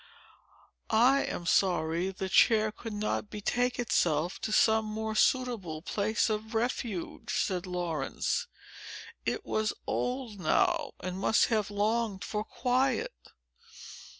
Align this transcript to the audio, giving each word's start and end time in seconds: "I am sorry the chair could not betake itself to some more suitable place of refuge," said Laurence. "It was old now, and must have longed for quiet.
"I 0.89 1.25
am 1.25 1.45
sorry 1.45 2.09
the 2.09 2.27
chair 2.27 2.71
could 2.71 2.91
not 2.95 3.29
betake 3.29 3.77
itself 3.77 4.39
to 4.41 4.51
some 4.51 4.83
more 4.83 5.13
suitable 5.13 5.83
place 5.83 6.27
of 6.27 6.55
refuge," 6.55 7.31
said 7.35 7.67
Laurence. 7.67 8.47
"It 9.27 9.45
was 9.45 9.73
old 9.85 10.39
now, 10.39 10.93
and 11.01 11.19
must 11.19 11.49
have 11.53 11.69
longed 11.69 12.23
for 12.23 12.43
quiet. 12.43 13.13